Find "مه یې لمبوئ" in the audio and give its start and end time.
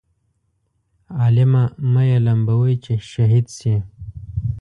1.91-2.75